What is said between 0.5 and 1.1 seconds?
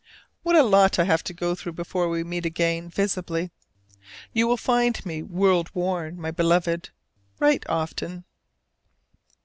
a lot I